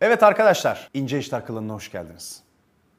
Evet 0.00 0.22
arkadaşlar, 0.22 0.90
İnce 0.94 1.18
İşler 1.18 1.46
Kılığı'na 1.46 1.74
hoş 1.74 1.92
geldiniz. 1.92 2.42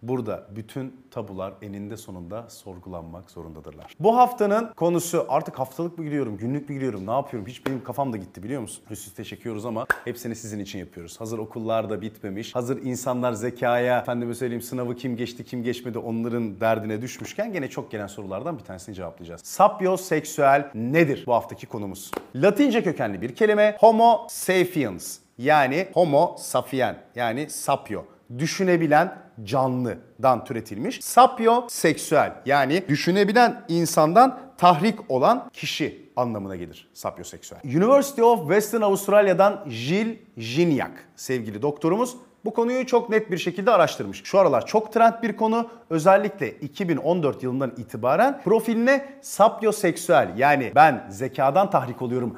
Burada 0.02 0.48
bütün 0.56 0.96
tabular 1.12 1.54
eninde 1.62 1.98
sonunda 1.98 2.50
sorgulanmak 2.50 3.32
zorundadırlar. 3.32 3.96
Bu 4.00 4.18
haftanın 4.18 4.74
konusu 4.74 5.26
artık 5.30 5.60
haftalık 5.60 5.98
mı 5.98 6.04
gidiyorum, 6.04 6.38
günlük 6.38 6.70
mü 6.70 6.76
gidiyorum, 6.76 7.08
ne 7.08 7.12
yapıyorum? 7.12 7.48
Hiç 7.48 7.66
benim 7.66 7.84
kafam 7.84 8.14
da 8.14 8.18
gitti 8.18 8.44
biliyor 8.44 8.62
musun? 8.62 8.84
Üst 8.90 9.08
üste 9.08 9.24
çekiyoruz 9.24 9.66
ama 9.66 9.86
hepsini 10.06 10.36
sizin 10.36 10.60
için 10.60 10.80
yapıyoruz. 10.80 11.22
Hazır 11.22 11.38
okullar 11.38 11.90
da 11.90 12.02
bitmemiş, 12.02 12.56
hazır 12.56 12.82
insanlar 12.84 13.32
zekaya, 13.32 14.00
efendime 14.00 14.34
söyleyeyim 14.34 14.62
sınavı 14.62 14.96
kim 14.96 15.18
geçti, 15.18 15.46
kim 15.46 15.64
geçmedi 15.64 15.98
onların 15.98 16.60
derdine 16.60 17.02
düşmüşken 17.02 17.54
gene 17.54 17.70
çok 17.70 17.92
gelen 17.92 18.08
sorulardan 18.08 18.58
bir 18.60 18.64
tanesini 18.64 18.96
cevaplayacağız. 18.96 19.42
Sapyoseksüel 19.42 20.72
nedir 20.74 21.24
bu 21.28 21.34
haftaki 21.34 21.68
konumuz? 21.68 22.12
Latince 22.36 22.84
kökenli 22.84 23.22
bir 23.22 23.36
kelime 23.36 23.78
Homo 23.80 24.28
sapiens 24.30 25.20
yani 25.40 25.88
Homo 25.94 26.36
sapien 26.40 26.96
yani 27.16 27.50
sapyo 27.50 28.02
düşünebilen 28.38 29.18
canlıdan 29.44 30.46
türetilmiş. 30.46 31.00
Sapyo 31.02 31.68
seksüel 31.70 32.34
yani 32.46 32.84
düşünebilen 32.88 33.62
insandan 33.68 34.40
tahrik 34.58 35.12
olan 35.12 35.50
kişi 35.54 36.12
anlamına 36.16 36.56
gelir 36.56 36.90
sapyoseksüel. 36.94 37.60
University 37.64 38.22
of 38.22 38.40
Western 38.40 38.82
Australia'dan 38.82 39.66
Jill 39.68 40.16
Gignac 40.38 40.92
sevgili 41.16 41.62
doktorumuz 41.62 42.16
bu 42.46 42.54
konuyu 42.54 42.86
çok 42.86 43.10
net 43.10 43.32
bir 43.32 43.38
şekilde 43.38 43.72
araştırmış. 43.72 44.22
Şu 44.24 44.40
aralar 44.40 44.66
çok 44.66 44.94
trend 44.94 45.14
bir 45.24 45.38
konu. 45.38 45.70
Özellikle 45.90 46.52
2014 46.52 47.44
yılından 47.44 47.72
itibaren 47.78 48.42
profiline 48.44 49.06
sapyoseksüel 49.22 50.30
yani 50.38 50.72
ben 50.76 51.08
zekadan 51.10 51.70
tahrik 51.70 52.02
oluyorum 52.02 52.36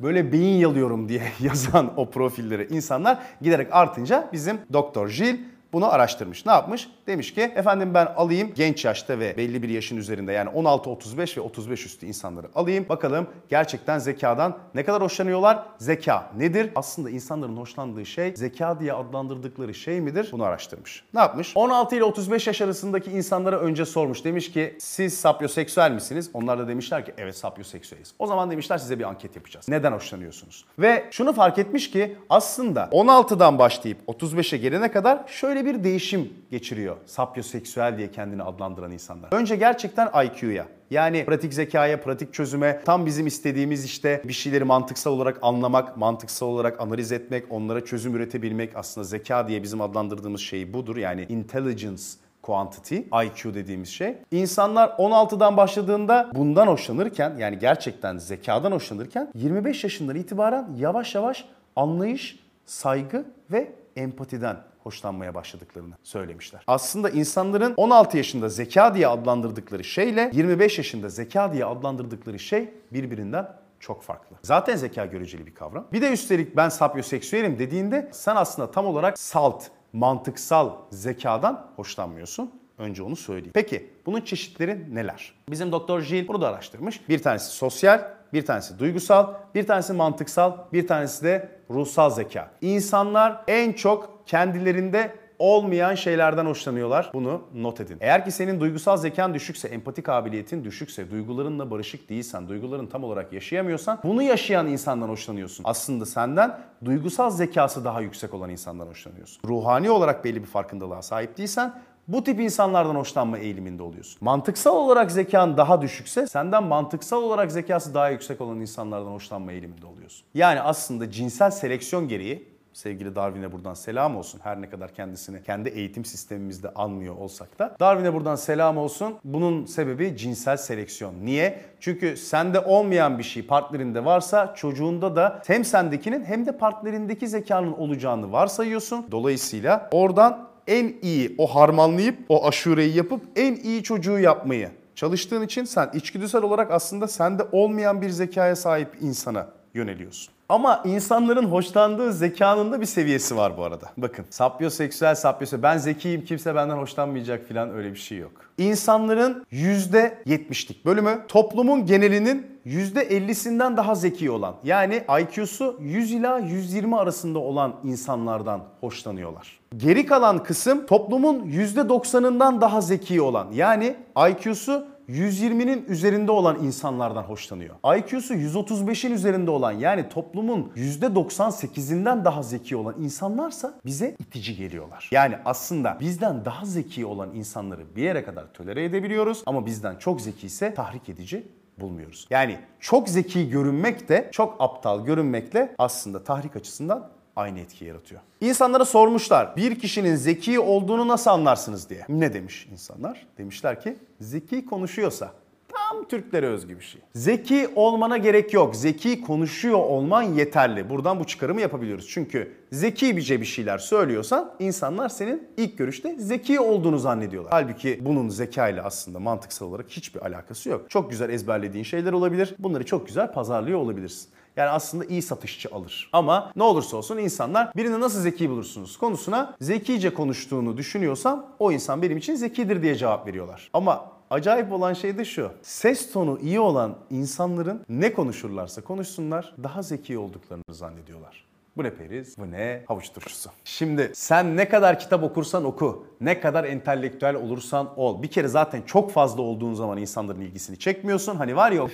böyle 0.00 0.32
beyin 0.32 0.56
yalıyorum 0.56 1.08
diye 1.08 1.22
yazan 1.40 1.92
o 1.96 2.10
profilleri 2.10 2.66
insanlar 2.70 3.18
giderek 3.42 3.68
artınca 3.70 4.28
bizim 4.32 4.58
Doktor 4.72 5.08
Jill 5.08 5.36
bunu 5.74 5.92
araştırmış. 5.92 6.46
Ne 6.46 6.52
yapmış? 6.52 6.88
Demiş 7.06 7.34
ki 7.34 7.40
efendim 7.40 7.94
ben 7.94 8.06
alayım 8.06 8.52
genç 8.54 8.84
yaşta 8.84 9.18
ve 9.18 9.36
belli 9.36 9.62
bir 9.62 9.68
yaşın 9.68 9.96
üzerinde 9.96 10.32
yani 10.32 10.50
16-35 10.50 11.36
ve 11.36 11.40
35 11.40 11.86
üstü 11.86 12.06
insanları 12.06 12.46
alayım. 12.54 12.86
Bakalım 12.88 13.26
gerçekten 13.48 13.98
zekadan 13.98 14.58
ne 14.74 14.84
kadar 14.84 15.02
hoşlanıyorlar? 15.02 15.62
Zeka 15.78 16.30
nedir? 16.36 16.70
Aslında 16.74 17.10
insanların 17.10 17.56
hoşlandığı 17.56 18.06
şey 18.06 18.36
zeka 18.36 18.80
diye 18.80 18.92
adlandırdıkları 18.92 19.74
şey 19.74 20.00
midir? 20.00 20.28
Bunu 20.32 20.44
araştırmış. 20.44 21.04
Ne 21.14 21.20
yapmış? 21.20 21.52
16 21.54 21.96
ile 21.96 22.04
35 22.04 22.46
yaş 22.46 22.60
arasındaki 22.60 23.10
insanlara 23.10 23.58
önce 23.60 23.84
sormuş. 23.84 24.24
Demiş 24.24 24.52
ki 24.52 24.76
siz 24.78 25.14
sapyoseksüel 25.18 25.90
misiniz? 25.90 26.30
Onlar 26.34 26.58
da 26.58 26.68
demişler 26.68 27.04
ki 27.04 27.14
evet 27.18 27.36
sapyoseksüeliz. 27.36 28.14
O 28.18 28.26
zaman 28.26 28.50
demişler 28.50 28.78
size 28.78 28.98
bir 28.98 29.04
anket 29.04 29.36
yapacağız. 29.36 29.68
Neden 29.68 29.92
hoşlanıyorsunuz? 29.92 30.64
Ve 30.78 31.04
şunu 31.10 31.32
fark 31.32 31.58
etmiş 31.58 31.90
ki 31.90 32.16
aslında 32.30 32.84
16'dan 32.92 33.58
başlayıp 33.58 33.98
35'e 34.08 34.58
gelene 34.58 34.90
kadar 34.92 35.24
şöyle 35.26 35.63
bir 35.64 35.84
değişim 35.84 36.32
geçiriyor 36.50 36.96
sapyoseksüel 37.06 37.98
diye 37.98 38.10
kendini 38.10 38.42
adlandıran 38.42 38.92
insanlar. 38.92 39.32
Önce 39.32 39.56
gerçekten 39.56 40.10
IQ'ya 40.24 40.66
yani 40.90 41.24
pratik 41.24 41.54
zekaya, 41.54 42.00
pratik 42.00 42.34
çözüme, 42.34 42.80
tam 42.84 43.06
bizim 43.06 43.26
istediğimiz 43.26 43.84
işte 43.84 44.22
bir 44.24 44.32
şeyleri 44.32 44.64
mantıksal 44.64 45.12
olarak 45.12 45.38
anlamak, 45.42 45.96
mantıksal 45.96 46.46
olarak 46.46 46.80
analiz 46.80 47.12
etmek, 47.12 47.44
onlara 47.50 47.84
çözüm 47.84 48.16
üretebilmek 48.16 48.76
aslında 48.76 49.04
zeka 49.04 49.48
diye 49.48 49.62
bizim 49.62 49.80
adlandırdığımız 49.80 50.40
şey 50.40 50.72
budur. 50.72 50.96
Yani 50.96 51.26
intelligence 51.28 52.02
quantity, 52.42 52.96
IQ 52.96 53.54
dediğimiz 53.54 53.88
şey. 53.88 54.16
İnsanlar 54.30 54.88
16'dan 54.88 55.56
başladığında 55.56 56.30
bundan 56.34 56.66
hoşlanırken 56.66 57.36
yani 57.38 57.58
gerçekten 57.58 58.18
zekadan 58.18 58.72
hoşlanırken 58.72 59.30
25 59.34 59.84
yaşından 59.84 60.16
itibaren 60.16 60.68
yavaş 60.78 61.14
yavaş 61.14 61.44
anlayış, 61.76 62.38
saygı 62.66 63.24
ve 63.50 63.72
empatiden 63.96 64.56
hoşlanmaya 64.84 65.34
başladıklarını 65.34 65.94
söylemişler. 66.02 66.62
Aslında 66.66 67.10
insanların 67.10 67.74
16 67.76 68.16
yaşında 68.16 68.48
zeka 68.48 68.94
diye 68.94 69.08
adlandırdıkları 69.08 69.84
şeyle 69.84 70.30
25 70.34 70.78
yaşında 70.78 71.08
zeka 71.08 71.52
diye 71.52 71.64
adlandırdıkları 71.64 72.38
şey 72.38 72.70
birbirinden 72.92 73.48
çok 73.80 74.02
farklı. 74.02 74.36
Zaten 74.42 74.76
zeka 74.76 75.06
göreceli 75.06 75.46
bir 75.46 75.54
kavram. 75.54 75.86
Bir 75.92 76.02
de 76.02 76.12
üstelik 76.12 76.56
ben 76.56 76.68
sapyoseksüelim 76.68 77.58
dediğinde 77.58 78.08
sen 78.12 78.36
aslında 78.36 78.70
tam 78.70 78.86
olarak 78.86 79.18
salt, 79.18 79.64
mantıksal 79.92 80.70
zekadan 80.90 81.66
hoşlanmıyorsun. 81.76 82.50
Önce 82.78 83.02
onu 83.02 83.16
söyleyeyim. 83.16 83.52
Peki 83.54 83.90
bunun 84.06 84.20
çeşitleri 84.20 84.94
neler? 84.94 85.34
Bizim 85.50 85.72
Doktor 85.72 86.00
Jill 86.00 86.28
bunu 86.28 86.40
da 86.40 86.48
araştırmış. 86.48 87.08
Bir 87.08 87.22
tanesi 87.22 87.46
sosyal, 87.46 88.10
bir 88.34 88.46
tanesi 88.46 88.78
duygusal, 88.78 89.34
bir 89.54 89.66
tanesi 89.66 89.92
mantıksal, 89.92 90.52
bir 90.72 90.86
tanesi 90.86 91.24
de 91.24 91.48
ruhsal 91.70 92.10
zeka. 92.10 92.50
İnsanlar 92.60 93.44
en 93.48 93.72
çok 93.72 94.22
kendilerinde 94.26 95.14
olmayan 95.38 95.94
şeylerden 95.94 96.46
hoşlanıyorlar. 96.46 97.10
Bunu 97.14 97.42
not 97.54 97.80
edin. 97.80 97.96
Eğer 98.00 98.24
ki 98.24 98.30
senin 98.30 98.60
duygusal 98.60 98.96
zekan 98.96 99.34
düşükse, 99.34 99.68
empati 99.68 100.02
kabiliyetin 100.02 100.64
düşükse, 100.64 101.10
duygularınla 101.10 101.70
barışık 101.70 102.08
değilsen, 102.08 102.48
duygularını 102.48 102.88
tam 102.88 103.04
olarak 103.04 103.32
yaşayamıyorsan 103.32 103.98
bunu 104.04 104.22
yaşayan 104.22 104.66
insandan 104.66 105.08
hoşlanıyorsun. 105.08 105.64
Aslında 105.68 106.06
senden 106.06 106.58
duygusal 106.84 107.30
zekası 107.30 107.84
daha 107.84 108.00
yüksek 108.00 108.34
olan 108.34 108.50
insandan 108.50 108.86
hoşlanıyorsun. 108.86 109.48
Ruhani 109.48 109.90
olarak 109.90 110.24
belli 110.24 110.42
bir 110.42 110.48
farkındalığa 110.48 111.02
sahip 111.02 111.38
değilsen 111.38 111.74
bu 112.08 112.24
tip 112.24 112.40
insanlardan 112.40 112.94
hoşlanma 112.94 113.38
eğiliminde 113.38 113.82
oluyorsun. 113.82 114.18
Mantıksal 114.20 114.76
olarak 114.76 115.12
zekan 115.12 115.56
daha 115.56 115.82
düşükse 115.82 116.26
senden 116.26 116.64
mantıksal 116.64 117.22
olarak 117.22 117.52
zekası 117.52 117.94
daha 117.94 118.08
yüksek 118.08 118.40
olan 118.40 118.60
insanlardan 118.60 119.10
hoşlanma 119.10 119.52
eğiliminde 119.52 119.86
oluyorsun. 119.86 120.26
Yani 120.34 120.60
aslında 120.60 121.10
cinsel 121.10 121.50
seleksiyon 121.50 122.08
gereği 122.08 122.54
sevgili 122.72 123.16
Darwin'e 123.16 123.52
buradan 123.52 123.74
selam 123.74 124.16
olsun. 124.16 124.40
Her 124.44 124.62
ne 124.62 124.70
kadar 124.70 124.94
kendisini 124.94 125.42
kendi 125.42 125.68
eğitim 125.68 126.04
sistemimizde 126.04 126.74
anmıyor 126.74 127.16
olsak 127.16 127.58
da. 127.58 127.76
Darwin'e 127.80 128.14
buradan 128.14 128.36
selam 128.36 128.78
olsun. 128.78 129.14
Bunun 129.24 129.64
sebebi 129.64 130.16
cinsel 130.16 130.56
seleksiyon. 130.56 131.14
Niye? 131.22 131.60
Çünkü 131.80 132.16
sende 132.16 132.60
olmayan 132.60 133.18
bir 133.18 133.22
şey 133.22 133.46
partnerinde 133.46 134.04
varsa 134.04 134.54
çocuğunda 134.54 135.16
da 135.16 135.42
hem 135.46 135.64
sendekinin 135.64 136.24
hem 136.24 136.46
de 136.46 136.58
partnerindeki 136.58 137.28
zekanın 137.28 137.72
olacağını 137.72 138.32
varsayıyorsun. 138.32 139.06
Dolayısıyla 139.10 139.88
oradan 139.92 140.53
en 140.66 140.94
iyi 141.02 141.34
o 141.38 141.54
harmanlayıp 141.54 142.18
o 142.28 142.46
aşureyi 142.46 142.96
yapıp 142.96 143.22
en 143.36 143.54
iyi 143.54 143.82
çocuğu 143.82 144.18
yapmayı 144.18 144.70
çalıştığın 144.94 145.42
için 145.42 145.64
sen 145.64 145.90
içgüdüsel 145.94 146.42
olarak 146.42 146.70
aslında 146.70 147.08
sende 147.08 147.42
olmayan 147.52 148.02
bir 148.02 148.10
zekaya 148.10 148.56
sahip 148.56 148.88
insana 149.00 149.48
yöneliyorsun. 149.74 150.33
Ama 150.48 150.82
insanların 150.84 151.44
hoşlandığı 151.44 152.12
zekanın 152.12 152.72
da 152.72 152.80
bir 152.80 152.86
seviyesi 152.86 153.36
var 153.36 153.56
bu 153.56 153.64
arada. 153.64 153.86
Bakın 153.96 154.24
sapyoseksüel 154.30 155.14
sapyoseksüel 155.14 155.62
ben 155.62 155.78
zekiyim 155.78 156.24
kimse 156.24 156.54
benden 156.54 156.76
hoşlanmayacak 156.76 157.48
falan 157.48 157.74
öyle 157.74 157.92
bir 157.92 157.98
şey 157.98 158.18
yok. 158.18 158.32
İnsanların 158.58 159.46
%70'lik 159.52 160.84
bölümü 160.84 161.20
toplumun 161.28 161.86
genelinin 161.86 162.46
%50'sinden 162.66 163.76
daha 163.76 163.94
zeki 163.94 164.30
olan 164.30 164.54
yani 164.64 165.02
IQ'su 165.20 165.76
100 165.80 166.12
ila 166.12 166.38
120 166.38 166.96
arasında 166.96 167.38
olan 167.38 167.74
insanlardan 167.84 168.60
hoşlanıyorlar. 168.80 169.60
Geri 169.76 170.06
kalan 170.06 170.42
kısım 170.42 170.86
toplumun 170.86 171.46
%90'ından 171.46 172.60
daha 172.60 172.80
zeki 172.80 173.22
olan 173.22 173.46
yani 173.52 173.96
IQ'su 174.30 174.86
120'nin 175.08 175.84
üzerinde 175.88 176.30
olan 176.30 176.58
insanlardan 176.62 177.22
hoşlanıyor. 177.22 177.74
IQ'su 177.96 178.34
135'in 178.34 179.12
üzerinde 179.12 179.50
olan 179.50 179.72
yani 179.72 180.08
toplumun 180.08 180.72
%98'inden 180.76 182.24
daha 182.24 182.42
zeki 182.42 182.76
olan 182.76 182.94
insanlarsa 182.98 183.74
bize 183.84 184.16
itici 184.18 184.56
geliyorlar. 184.56 185.08
Yani 185.12 185.36
aslında 185.44 185.96
bizden 186.00 186.44
daha 186.44 186.66
zeki 186.66 187.06
olan 187.06 187.34
insanları 187.34 187.96
bir 187.96 188.02
yere 188.02 188.24
kadar 188.24 188.52
tolere 188.52 188.84
edebiliyoruz 188.84 189.42
ama 189.46 189.66
bizden 189.66 189.96
çok 189.96 190.20
zeki 190.20 190.46
ise 190.46 190.74
tahrik 190.74 191.08
edici 191.08 191.46
bulmuyoruz. 191.78 192.26
Yani 192.30 192.58
çok 192.80 193.08
zeki 193.08 193.50
görünmek 193.50 194.08
de 194.08 194.28
çok 194.32 194.56
aptal 194.58 195.04
görünmekle 195.04 195.74
aslında 195.78 196.24
tahrik 196.24 196.56
açısından 196.56 197.10
aynı 197.36 197.60
etki 197.60 197.84
yaratıyor. 197.84 198.20
İnsanlara 198.40 198.84
sormuşlar 198.84 199.56
bir 199.56 199.78
kişinin 199.78 200.16
zeki 200.16 200.60
olduğunu 200.60 201.08
nasıl 201.08 201.30
anlarsınız 201.30 201.90
diye. 201.90 202.04
Ne 202.08 202.34
demiş 202.34 202.68
insanlar? 202.72 203.26
Demişler 203.38 203.80
ki 203.80 203.96
zeki 204.20 204.66
konuşuyorsa 204.66 205.32
tam 205.68 206.04
Türklere 206.04 206.46
özgü 206.46 206.78
bir 206.78 206.84
şey. 206.84 207.00
Zeki 207.14 207.68
olmana 207.76 208.16
gerek 208.16 208.54
yok. 208.54 208.76
Zeki 208.76 209.20
konuşuyor 209.20 209.78
olman 209.78 210.22
yeterli. 210.22 210.90
Buradan 210.90 211.20
bu 211.20 211.24
çıkarımı 211.24 211.60
yapabiliyoruz. 211.60 212.08
Çünkü 212.08 212.52
zekice 212.72 213.40
bir 213.40 213.46
şeyler 213.46 213.78
söylüyorsan 213.78 214.52
insanlar 214.58 215.08
senin 215.08 215.48
ilk 215.56 215.78
görüşte 215.78 216.14
zeki 216.18 216.60
olduğunu 216.60 216.98
zannediyorlar. 216.98 217.52
Halbuki 217.52 218.00
bunun 218.04 218.28
zeka 218.28 218.68
ile 218.68 218.82
aslında 218.82 219.18
mantıksal 219.18 219.66
olarak 219.66 219.86
hiçbir 219.88 220.26
alakası 220.26 220.68
yok. 220.68 220.90
Çok 220.90 221.10
güzel 221.10 221.30
ezberlediğin 221.30 221.84
şeyler 221.84 222.12
olabilir. 222.12 222.54
Bunları 222.58 222.86
çok 222.86 223.06
güzel 223.06 223.32
pazarlıyor 223.32 223.78
olabilirsin. 223.78 224.28
Yani 224.56 224.70
aslında 224.70 225.04
iyi 225.04 225.22
satışçı 225.22 225.68
alır. 225.72 226.10
Ama 226.12 226.52
ne 226.56 226.62
olursa 226.62 226.96
olsun 226.96 227.18
insanlar 227.18 227.72
birini 227.76 228.00
nasıl 228.00 228.20
zeki 228.20 228.50
bulursunuz 228.50 228.96
konusuna 228.96 229.56
zekice 229.60 230.14
konuştuğunu 230.14 230.76
düşünüyorsam 230.76 231.46
o 231.58 231.72
insan 231.72 232.02
benim 232.02 232.16
için 232.16 232.34
zekidir 232.34 232.82
diye 232.82 232.94
cevap 232.94 233.26
veriyorlar. 233.26 233.70
Ama 233.72 234.12
acayip 234.30 234.72
olan 234.72 234.92
şey 234.92 235.18
de 235.18 235.24
şu. 235.24 235.50
Ses 235.62 236.12
tonu 236.12 236.38
iyi 236.42 236.60
olan 236.60 236.94
insanların 237.10 237.84
ne 237.88 238.12
konuşurlarsa 238.12 238.80
konuşsunlar 238.80 239.54
daha 239.62 239.82
zeki 239.82 240.18
olduklarını 240.18 240.64
zannediyorlar. 240.70 241.44
Bu 241.76 241.84
ne 241.84 241.90
periz, 241.90 242.38
bu 242.38 242.50
ne 242.50 242.82
havuç 242.88 243.12
turşusu. 243.12 243.50
Şimdi 243.64 244.10
sen 244.14 244.56
ne 244.56 244.68
kadar 244.68 244.98
kitap 244.98 245.22
okursan 245.22 245.64
oku, 245.64 246.06
ne 246.20 246.40
kadar 246.40 246.64
entelektüel 246.64 247.34
olursan 247.34 247.98
ol. 247.98 248.22
Bir 248.22 248.28
kere 248.28 248.48
zaten 248.48 248.82
çok 248.82 249.10
fazla 249.10 249.42
olduğun 249.42 249.74
zaman 249.74 249.98
insanların 249.98 250.40
ilgisini 250.40 250.78
çekmiyorsun. 250.78 251.36
Hani 251.36 251.56
var 251.56 251.72
ya 251.72 251.86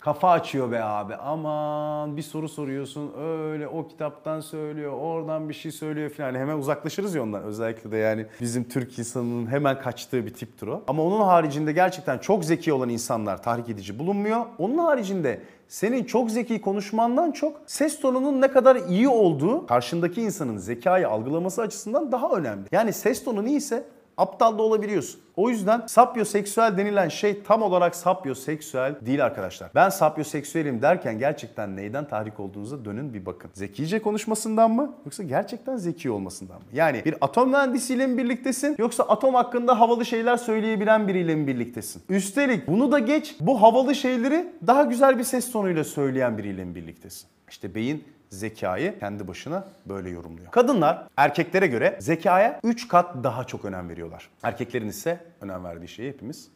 Kafa 0.00 0.30
açıyor 0.30 0.70
be 0.72 0.82
abi. 0.82 1.14
Aman 1.14 2.16
bir 2.16 2.22
soru 2.22 2.48
soruyorsun. 2.48 3.12
Öyle 3.22 3.68
o 3.68 3.88
kitaptan 3.88 4.40
söylüyor. 4.40 4.92
Oradan 4.92 5.48
bir 5.48 5.54
şey 5.54 5.72
söylüyor 5.72 6.10
falan. 6.10 6.34
Hemen 6.34 6.58
uzaklaşırız 6.58 7.14
ya 7.14 7.22
ondan. 7.22 7.42
Özellikle 7.42 7.90
de 7.90 7.96
yani 7.96 8.26
bizim 8.40 8.64
Türk 8.64 8.98
insanının 8.98 9.46
hemen 9.46 9.80
kaçtığı 9.80 10.26
bir 10.26 10.34
tiptir 10.34 10.66
o. 10.66 10.82
Ama 10.86 11.02
onun 11.02 11.20
haricinde 11.20 11.72
gerçekten 11.72 12.18
çok 12.18 12.44
zeki 12.44 12.72
olan 12.72 12.88
insanlar 12.88 13.42
tahrik 13.42 13.68
edici 13.68 13.98
bulunmuyor. 13.98 14.40
Onun 14.58 14.78
haricinde 14.78 15.42
senin 15.68 16.04
çok 16.04 16.30
zeki 16.30 16.60
konuşmandan 16.60 17.30
çok 17.32 17.60
ses 17.66 18.00
tonunun 18.00 18.40
ne 18.40 18.48
kadar 18.48 18.76
iyi 18.76 19.08
olduğu 19.08 19.66
karşındaki 19.66 20.22
insanın 20.22 20.56
zekayı 20.56 21.08
algılaması 21.08 21.62
açısından 21.62 22.12
daha 22.12 22.28
önemli. 22.28 22.64
Yani 22.72 22.92
ses 22.92 23.24
tonun 23.24 23.46
iyiyse 23.46 23.84
aptal 24.18 24.58
da 24.58 24.62
olabiliyorsun. 24.62 25.20
O 25.36 25.50
yüzden 25.50 25.82
sapyoseksüel 25.86 26.78
denilen 26.78 27.08
şey 27.08 27.42
tam 27.42 27.62
olarak 27.62 27.96
sapyoseksüel 27.96 28.94
değil 29.06 29.24
arkadaşlar. 29.24 29.70
Ben 29.74 29.88
sapyoseksüelim 29.88 30.82
derken 30.82 31.18
gerçekten 31.18 31.76
neyden 31.76 32.08
tahrik 32.08 32.40
olduğunuza 32.40 32.84
dönün 32.84 33.14
bir 33.14 33.26
bakın. 33.26 33.50
Zekice 33.54 34.02
konuşmasından 34.02 34.70
mı 34.70 34.94
yoksa 35.04 35.22
gerçekten 35.22 35.76
zeki 35.76 36.10
olmasından 36.10 36.56
mı? 36.56 36.66
Yani 36.72 37.02
bir 37.04 37.14
atom 37.20 37.50
mühendisiyle 37.50 38.06
mi 38.06 38.18
birliktesin 38.18 38.76
yoksa 38.78 39.04
atom 39.04 39.34
hakkında 39.34 39.80
havalı 39.80 40.04
şeyler 40.04 40.36
söyleyebilen 40.36 41.08
biriyle 41.08 41.34
mi 41.34 41.46
birliktesin? 41.46 42.02
Üstelik 42.08 42.68
bunu 42.68 42.92
da 42.92 42.98
geç 42.98 43.36
bu 43.40 43.62
havalı 43.62 43.94
şeyleri 43.94 44.52
daha 44.66 44.82
güzel 44.82 45.18
bir 45.18 45.24
ses 45.24 45.52
tonuyla 45.52 45.84
söyleyen 45.84 46.38
biriyle 46.38 46.64
mi 46.64 46.74
birliktesin? 46.74 47.28
İşte 47.50 47.74
beyin 47.74 48.04
zekayı 48.30 48.98
kendi 48.98 49.28
başına 49.28 49.64
böyle 49.86 50.10
yorumluyor. 50.10 50.50
Kadınlar 50.50 51.06
erkeklere 51.16 51.66
göre 51.66 51.98
zekaya 52.00 52.60
3 52.64 52.88
kat 52.88 53.24
daha 53.24 53.44
çok 53.44 53.64
önem 53.64 53.88
veriyorlar. 53.88 54.28
Erkeklerin 54.42 54.88
ise 54.88 55.20
önem 55.40 55.64
verdiği 55.64 55.88
şeyi 55.88 56.12
hepimiz 56.12 56.48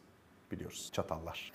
biliyoruz. 0.51 0.89
Çatallar. 0.93 1.51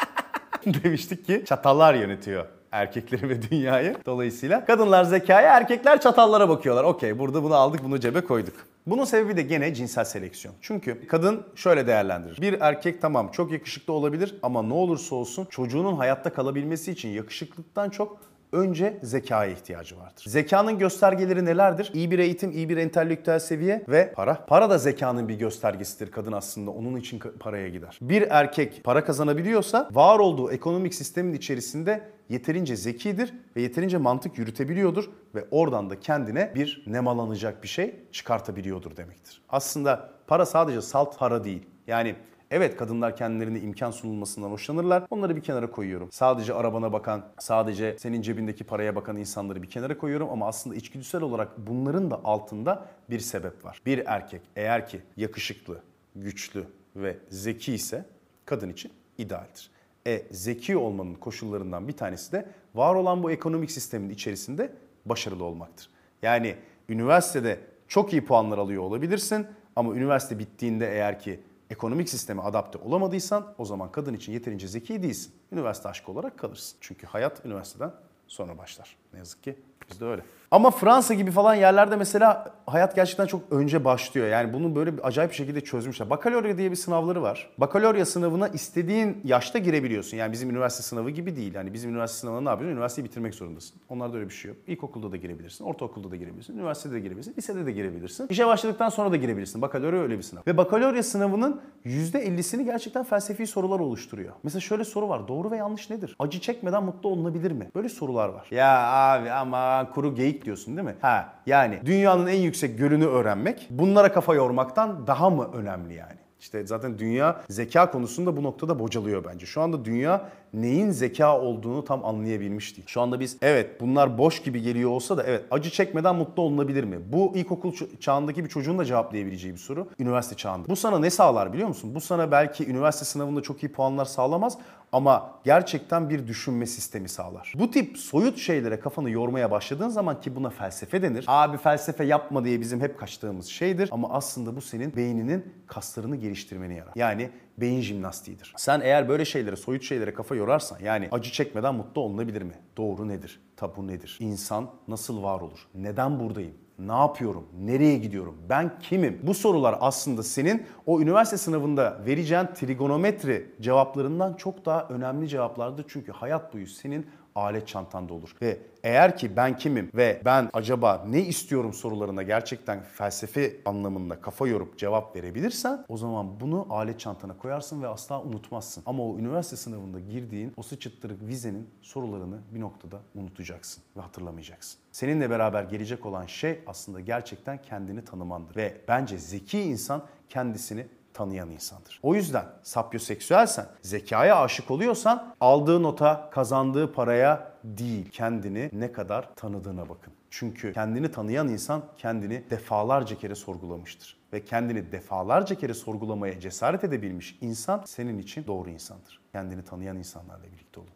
Demiştik 0.67 1.26
ki 1.26 1.44
çatallar 1.47 1.94
yönetiyor 1.94 2.47
erkekleri 2.73 3.29
ve 3.29 3.50
dünyayı. 3.50 3.97
Dolayısıyla 4.06 4.65
kadınlar 4.65 5.05
zekaya, 5.05 5.56
erkekler 5.56 6.00
çatallara 6.00 6.49
bakıyorlar. 6.49 6.85
Okey 6.85 7.19
burada 7.19 7.43
bunu 7.43 7.55
aldık, 7.55 7.85
bunu 7.85 8.00
cebe 8.00 8.20
koyduk. 8.20 8.55
Bunun 8.87 9.05
sebebi 9.05 9.37
de 9.37 9.43
gene 9.43 9.75
cinsel 9.75 10.05
seleksiyon. 10.05 10.55
Çünkü 10.61 11.06
kadın 11.06 11.47
şöyle 11.55 11.87
değerlendirir. 11.87 12.41
Bir 12.41 12.61
erkek 12.61 13.03
tamam 13.03 13.31
çok 13.32 13.53
yakışıklı 13.53 13.93
olabilir 13.93 14.35
ama 14.43 14.62
ne 14.62 14.75
olursa 14.75 15.15
olsun 15.15 15.47
çocuğunun 15.50 15.97
hayatta 15.97 16.32
kalabilmesi 16.32 16.93
için 16.93 17.09
yakışıklıktan 17.09 17.91
çok 17.91 18.20
önce 18.53 18.99
zekaya 19.03 19.53
ihtiyacı 19.53 19.99
vardır. 19.99 20.25
Zekanın 20.27 20.79
göstergeleri 20.79 21.45
nelerdir? 21.45 21.91
İyi 21.95 22.11
bir 22.11 22.19
eğitim, 22.19 22.50
iyi 22.50 22.69
bir 22.69 22.77
entelektüel 22.77 23.39
seviye 23.39 23.85
ve 23.89 24.12
para. 24.12 24.47
Para 24.47 24.71
da 24.71 24.79
zekanın 24.79 25.29
bir 25.29 25.35
göstergesidir 25.35 26.11
kadın 26.11 26.33
aslında. 26.33 26.71
Onun 26.71 26.97
için 26.97 27.21
paraya 27.41 27.69
gider. 27.69 27.99
Bir 28.03 28.27
erkek 28.31 28.85
para 28.85 29.05
kazanabiliyorsa 29.05 29.89
var 29.93 30.19
olduğu 30.19 30.53
ekonomik 30.53 30.95
sistemin 30.95 31.33
içerisinde 31.33 32.03
yeterince 32.29 32.77
zekidir 32.77 33.35
ve 33.56 33.62
yeterince 33.62 33.99
mantık 33.99 34.39
yürütebiliyordur 34.39 35.11
ve 35.35 35.44
oradan 35.51 35.91
da 35.91 36.01
kendine 36.01 36.53
bir 36.55 36.85
nemalanacak 36.87 37.62
bir 37.62 37.69
şey 37.69 37.94
çıkartabiliyordur 38.12 38.97
demektir. 38.97 39.43
Aslında 39.49 40.11
para 40.27 40.47
sadece 40.47 40.83
salt 40.83 41.19
para 41.19 41.44
değil. 41.44 41.62
Yani 41.87 42.15
Evet 42.50 42.77
kadınlar 42.77 43.17
kendilerine 43.17 43.61
imkan 43.61 43.91
sunulmasından 43.91 44.50
hoşlanırlar. 44.50 45.06
Onları 45.11 45.37
bir 45.37 45.41
kenara 45.41 45.71
koyuyorum. 45.71 46.09
Sadece 46.12 46.55
arabana 46.55 46.93
bakan, 46.93 47.25
sadece 47.39 47.97
senin 47.99 48.23
cebindeki 48.23 48.65
paraya 48.65 48.97
bakan 48.97 49.17
insanları 49.17 49.62
bir 49.62 49.71
kenara 49.71 49.99
koyuyorum 49.99 50.31
ama 50.31 50.47
aslında 50.49 50.77
içgüdüsel 50.77 51.23
olarak 51.23 51.59
bunların 51.59 52.11
da 52.11 52.21
altında 52.25 52.87
bir 53.11 53.21
sebep 53.21 53.65
var. 53.65 53.83
Bir 53.87 54.03
erkek 54.06 54.43
eğer 54.56 54.89
ki 54.89 55.00
yakışıklı, 55.17 55.83
güçlü 56.17 56.65
ve 56.97 57.17
zeki 57.31 57.75
ise 57.75 58.05
kadın 58.45 58.71
için 58.71 58.93
idealdir. 59.19 59.71
E 60.06 60.23
zeki 60.31 60.77
olmanın 60.77 61.15
koşullarından 61.15 61.89
bir 61.89 61.97
tanesi 61.97 62.33
de 62.33 62.49
var 62.75 62.94
olan 62.94 63.23
bu 63.23 63.31
ekonomik 63.31 63.71
sistemin 63.71 64.11
içerisinde 64.11 64.73
başarılı 65.06 65.44
olmaktır. 65.44 65.91
Yani 66.23 66.56
üniversitede 66.89 67.61
çok 67.89 68.12
iyi 68.12 68.25
puanlar 68.25 68.59
alıyor 68.59 68.83
olabilirsin 68.83 69.47
ama 69.77 69.94
üniversite 69.94 70.39
bittiğinde 70.39 70.93
eğer 70.93 71.21
ki 71.21 71.41
ekonomik 71.70 72.09
sisteme 72.09 72.43
adapte 72.43 72.79
olamadıysan 72.79 73.55
o 73.59 73.65
zaman 73.65 73.93
kadın 73.93 74.15
için 74.15 74.32
yeterince 74.32 74.69
zeki 74.69 75.03
değilsin. 75.03 75.32
Üniversite 75.53 75.88
aşkı 75.88 76.12
olarak 76.12 76.38
kalırsın. 76.38 76.79
Çünkü 76.81 77.06
hayat 77.06 77.47
üniversiteden 77.47 77.93
sonra 78.26 78.59
başlar. 78.59 78.97
Ne 79.12 79.19
yazık 79.19 79.43
ki 79.43 79.56
bizde 79.91 80.05
öyle. 80.05 80.23
Ama 80.50 80.71
Fransa 80.71 81.15
gibi 81.15 81.31
falan 81.31 81.55
yerlerde 81.55 81.97
mesela 81.97 82.53
hayat 82.67 82.95
gerçekten 82.97 83.27
çok 83.27 83.41
önce 83.50 83.85
başlıyor. 83.85 84.29
Yani 84.29 84.53
bunu 84.53 84.75
böyle 84.75 84.93
acayip 85.03 85.31
bir 85.31 85.37
şekilde 85.37 85.61
çözmüşler. 85.61 86.11
Bakalorya 86.11 86.59
diye 86.59 86.71
bir 86.71 86.77
sınavları 86.77 87.23
var. 87.23 87.50
Bakalorya 87.59 88.06
sınavına 88.06 88.49
istediğin 88.49 89.21
yaşta 89.25 89.59
girebiliyorsun. 89.59 90.17
Yani 90.17 90.33
bizim 90.33 90.50
üniversite 90.50 90.83
sınavı 90.83 91.11
gibi 91.11 91.37
değil. 91.37 91.55
Yani 91.55 91.73
bizim 91.73 91.91
üniversite 91.91 92.21
sınavına 92.21 92.41
ne 92.41 92.49
yapıyorsun? 92.49 92.77
Üniversiteyi 92.77 93.05
bitirmek 93.05 93.35
zorundasın. 93.35 93.81
Onlarda 93.89 94.17
öyle 94.17 94.29
bir 94.29 94.35
şey 94.35 94.49
yok. 94.49 94.59
İlkokulda 94.67 95.12
da 95.12 95.17
girebilirsin, 95.17 95.65
ortaokulda 95.65 96.11
da 96.11 96.17
girebilirsin, 96.17 96.55
üniversitede 96.55 96.94
de 96.94 97.01
girebilirsin, 97.01 97.35
lisede 97.39 97.67
de 97.67 97.73
girebilirsin. 97.73 98.27
İşe 98.31 98.47
başladıktan 98.47 98.89
sonra 98.89 99.12
da 99.12 99.17
girebilirsin. 99.17 99.62
Bakalorya 99.62 100.01
öyle 100.01 100.19
bir 100.19 100.23
sınav. 100.23 100.43
Ve 100.47 100.56
bakalorya 100.56 101.03
sınavının 101.03 101.61
%50'sini 101.87 102.62
gerçekten 102.65 103.05
felsefi 103.05 103.47
sorular 103.47 103.81
oluşturuyor. 103.81 104.33
Mesela 104.43 104.61
şöyle 104.61 104.85
soru 104.85 105.09
var. 105.09 105.29
Doğru 105.29 105.51
ve 105.51 105.56
yanlış 105.56 105.91
nedir? 105.91 106.17
Acı 106.19 106.41
çekmeden 106.41 106.85
mutlu 106.85 107.09
olunabilir 107.09 107.53
mi? 107.53 107.71
Böyle 107.75 107.89
sorular 107.89 108.29
var. 108.29 108.47
Ya 108.51 108.93
abi 108.93 109.31
ama 109.31 109.91
kuru 109.94 110.15
geyik 110.15 110.38
diyorsun 110.44 110.76
değil 110.76 110.88
mi? 110.88 110.94
Ha 111.00 111.32
yani 111.46 111.81
dünyanın 111.85 112.26
en 112.26 112.40
yüksek 112.40 112.79
gölünü 112.79 113.06
öğrenmek 113.06 113.67
bunlara 113.70 114.12
kafa 114.12 114.35
yormaktan 114.35 115.06
daha 115.06 115.31
mı 115.31 115.50
önemli 115.55 115.94
yani? 115.94 116.19
İşte 116.40 116.67
zaten 116.67 116.99
dünya 116.99 117.40
zeka 117.49 117.90
konusunda 117.90 118.37
bu 118.37 118.43
noktada 118.43 118.79
bocalıyor 118.79 119.25
bence. 119.25 119.46
Şu 119.46 119.61
anda 119.61 119.85
dünya 119.85 120.29
neyin 120.55 120.90
zeka 120.90 121.40
olduğunu 121.40 121.85
tam 121.85 122.05
anlayabilmiş 122.05 122.76
değil. 122.76 122.87
Şu 122.88 123.00
anda 123.00 123.20
biz 123.20 123.37
evet 123.43 123.81
bunlar 123.81 124.19
boş 124.19 124.43
gibi 124.43 124.62
geliyor 124.62 124.90
olsa 124.90 125.17
da 125.17 125.23
evet 125.23 125.44
acı 125.50 125.70
çekmeden 125.70 126.17
mutlu 126.17 126.43
olunabilir 126.43 126.84
mi? 126.84 126.99
Bu 127.12 127.32
ilkokul 127.34 127.73
çağındaki 128.00 128.44
bir 128.44 128.49
çocuğun 128.49 128.79
da 128.79 128.84
cevaplayabileceği 128.84 129.55
bir 129.55 129.58
soru. 129.58 129.88
Üniversite 129.99 130.37
çağında. 130.37 130.69
Bu 130.69 130.76
sana 130.76 130.99
ne 130.99 131.11
sağlar 131.11 131.52
biliyor 131.52 131.69
musun? 131.69 131.94
Bu 131.94 132.00
sana 132.00 132.31
belki 132.31 132.70
üniversite 132.70 133.05
sınavında 133.05 133.43
çok 133.43 133.63
iyi 133.63 133.72
puanlar 133.72 134.05
sağlamaz 134.05 134.58
ama 134.93 135.41
gerçekten 135.45 136.11
bir 136.11 136.27
düşünme 136.27 136.67
sistemi 136.67 137.09
sağlar. 137.09 137.53
Bu 137.59 137.71
tip 137.71 137.99
soyut 137.99 138.39
şeylere 138.39 138.81
kafanı 138.81 139.11
yormaya 139.11 139.51
başladığın 139.51 139.89
zaman 139.89 140.21
ki 140.21 140.37
buna 140.37 140.51
felsefe 140.51 141.03
denir. 141.03 141.25
Abi 141.29 141.57
felsefe 141.57 142.05
yapma 142.05 142.45
diye 142.45 142.61
bizim 142.61 142.81
hep 142.81 142.99
kaçtığımız 142.99 143.47
şeydir 143.47 143.89
ama 143.93 144.09
aslında 144.11 144.57
bu 144.57 144.61
senin 144.61 144.97
beyninin 144.97 145.55
kaslarını 145.67 146.17
geliştirmeni 146.17 146.77
yarar. 146.77 146.93
Yani 146.95 147.31
beyin 147.59 147.81
jimnastiğidir. 147.81 148.55
Sen 148.57 148.81
eğer 148.81 149.09
böyle 149.09 149.25
şeylere, 149.25 149.57
soyut 149.57 149.83
şeylere 149.83 150.15
kafa 150.15 150.35
yorarsan 150.35 150.79
yani 150.83 151.09
acı 151.13 151.33
çekmeden 151.33 151.75
mutlu 151.75 152.01
olunabilir 152.01 152.43
mi? 152.43 152.55
Doğru 152.77 153.09
nedir? 153.09 153.41
Tabu 153.57 153.87
nedir? 153.87 154.17
İnsan 154.21 154.71
nasıl 154.89 155.23
var 155.23 155.41
olur? 155.41 155.69
Neden 155.75 156.21
buradayım? 156.21 156.55
Ne 156.79 156.93
yapıyorum? 156.93 157.47
Nereye 157.61 157.99
gidiyorum? 157.99 158.37
Ben 158.49 158.79
kimim? 158.81 159.20
Bu 159.23 159.35
sorular 159.35 159.77
aslında 159.81 160.23
senin 160.23 160.67
o 160.87 161.01
üniversite 161.01 161.37
sınavında 161.37 162.01
vereceğin 162.06 162.47
trigonometri 162.55 163.47
cevaplarından 163.61 164.35
çok 164.35 164.67
daha 164.67 164.87
önemli 164.89 165.29
cevaplardır. 165.29 165.85
Çünkü 165.89 166.13
hayat 166.13 166.55
boyu 166.55 166.67
senin 166.67 167.06
alet 167.39 167.69
çantanda 167.69 168.15
olur. 168.15 168.37
Ve 168.43 168.59
eğer 168.83 169.17
ki 169.17 169.37
ben 169.37 169.57
kimim 169.57 169.91
ve 169.95 170.23
ben 170.25 170.51
acaba 170.53 171.05
ne 171.09 171.21
istiyorum 171.21 171.73
sorularına 171.73 172.23
gerçekten 172.23 172.83
felsefe 172.83 173.57
anlamında 173.65 174.21
kafa 174.21 174.49
yorup 174.49 174.79
cevap 174.79 175.17
verebilirsen 175.17 175.85
o 175.89 175.97
zaman 175.97 176.41
bunu 176.41 176.67
alet 176.71 177.01
çantana 177.01 177.37
koyarsın 177.39 177.83
ve 177.83 177.89
asla 177.89 178.23
unutmazsın. 178.23 178.83
Ama 178.87 179.03
o 179.03 179.19
üniversite 179.19 179.57
sınavında 179.57 180.01
girdiğin 180.01 180.53
o 180.57 180.63
sıçıttırık 180.63 181.23
vizenin 181.23 181.69
sorularını 181.83 182.39
bir 182.55 182.61
noktada 182.61 183.01
unutacaksın 183.15 183.83
ve 183.97 184.01
hatırlamayacaksın. 184.01 184.81
Seninle 184.93 185.31
beraber 185.31 185.63
gelecek 185.63 186.07
olan 186.07 186.27
şey 186.27 186.61
aslında 186.67 187.01
gerçekten 187.01 187.63
kendini 187.63 188.05
tanımandır. 188.05 188.57
Ve 188.57 188.81
bence 188.89 189.19
zeki 189.19 189.61
insan 189.61 190.03
kendisini 190.29 190.87
tanıyan 191.19 191.51
insandır. 191.51 192.01
O 192.03 192.15
yüzden 192.15 192.46
sapyoseksüelsen, 192.63 193.67
zekaya 193.82 194.37
aşık 194.37 194.70
oluyorsan 194.70 195.34
aldığı 195.41 195.82
nota, 195.82 196.31
kazandığı 196.31 196.93
paraya 196.93 197.53
değil, 197.65 198.10
kendini 198.10 198.70
ne 198.72 198.93
kadar 198.93 199.34
tanıdığına 199.34 199.89
bakın. 199.89 200.13
Çünkü 200.31 200.72
kendini 200.72 201.10
tanıyan 201.10 201.48
insan 201.48 201.82
kendini 201.96 202.51
defalarca 202.51 203.19
kere 203.19 203.34
sorgulamıştır. 203.34 204.17
Ve 204.32 204.44
kendini 204.44 204.93
defalarca 204.93 205.55
kere 205.55 205.75
sorgulamaya 205.75 206.41
cesaret 206.41 206.84
edebilmiş 206.84 207.39
insan 207.41 207.82
senin 207.87 208.19
için 208.19 208.46
doğru 208.46 208.70
insandır. 208.70 209.20
Kendini 209.32 209.65
tanıyan 209.65 209.96
insanlarla 209.96 210.44
birlikte 210.53 210.81
olun. 210.81 210.91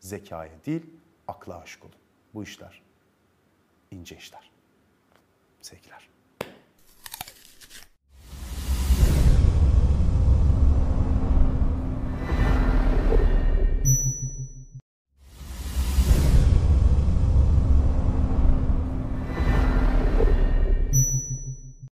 Zekaya 0.00 0.52
değil, 0.66 0.86
akla 1.28 1.58
aşık 1.58 1.84
olun. 1.84 1.94
Bu 2.34 2.42
işler 2.42 2.82
ince 3.90 4.16
işler. 4.16 4.50
Sevgiler. 5.62 6.15